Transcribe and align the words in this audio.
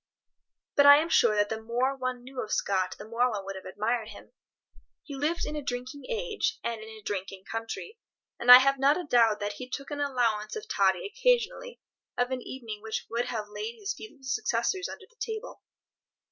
But 0.75 0.87
I 0.87 0.97
am 0.97 1.09
sure 1.09 1.35
that 1.35 1.49
the 1.49 1.61
more 1.61 1.95
one 1.95 2.23
knew 2.23 2.41
of 2.41 2.51
Scott 2.51 2.95
the 2.97 3.07
more 3.07 3.29
one 3.29 3.45
would 3.45 3.55
have 3.55 3.65
admired 3.67 4.07
him. 4.07 4.31
He 5.03 5.13
lived 5.13 5.45
in 5.45 5.55
a 5.55 5.61
drinking 5.61 6.05
age, 6.09 6.57
and 6.63 6.81
in 6.81 6.89
a 6.89 7.03
drinking 7.05 7.43
country, 7.43 7.99
and 8.39 8.51
I 8.51 8.57
have 8.57 8.79
not 8.79 8.99
a 8.99 9.03
doubt 9.03 9.39
that 9.41 9.53
he 9.53 9.69
took 9.69 9.91
an 9.91 9.99
allowance 10.01 10.55
of 10.55 10.67
toddy 10.67 11.05
occasionally 11.05 11.81
of 12.17 12.31
an 12.31 12.41
evening 12.41 12.81
which 12.81 13.05
would 13.11 13.25
have 13.25 13.49
laid 13.49 13.75
his 13.77 13.93
feeble 13.93 14.23
successors 14.23 14.89
under 14.89 15.05
the 15.07 15.17
table. 15.19 15.61